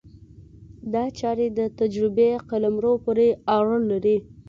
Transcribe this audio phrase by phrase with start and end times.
[0.93, 4.17] دا چارې د تجربې قلمرو پورې اړه لري.